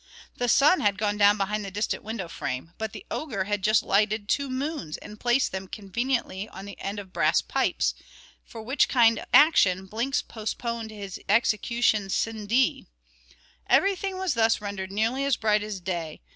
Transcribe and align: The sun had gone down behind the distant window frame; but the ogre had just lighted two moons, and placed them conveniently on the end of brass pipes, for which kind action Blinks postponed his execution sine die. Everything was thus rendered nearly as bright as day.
The 0.37 0.49
sun 0.49 0.79
had 0.79 0.97
gone 0.97 1.15
down 1.17 1.37
behind 1.37 1.63
the 1.63 1.69
distant 1.69 2.01
window 2.03 2.27
frame; 2.27 2.73
but 2.79 2.91
the 2.91 3.05
ogre 3.11 3.43
had 3.43 3.61
just 3.63 3.83
lighted 3.83 4.27
two 4.27 4.49
moons, 4.49 4.97
and 4.97 5.19
placed 5.19 5.51
them 5.51 5.67
conveniently 5.67 6.49
on 6.49 6.65
the 6.65 6.79
end 6.81 6.97
of 6.97 7.13
brass 7.13 7.43
pipes, 7.43 7.93
for 8.43 8.63
which 8.63 8.89
kind 8.89 9.23
action 9.31 9.85
Blinks 9.85 10.23
postponed 10.23 10.89
his 10.89 11.19
execution 11.29 12.09
sine 12.09 12.47
die. 12.47 12.87
Everything 13.69 14.17
was 14.17 14.33
thus 14.33 14.59
rendered 14.59 14.91
nearly 14.91 15.23
as 15.23 15.37
bright 15.37 15.61
as 15.61 15.79
day. 15.79 16.19